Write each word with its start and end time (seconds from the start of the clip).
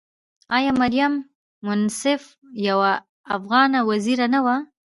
آیا 0.55 0.71
مریم 0.81 1.13
منصف 1.65 2.21
یوه 2.67 2.91
افغانه 3.35 3.79
وزیره 3.89 4.27
نه 4.33 4.39
وه؟ 4.45 4.55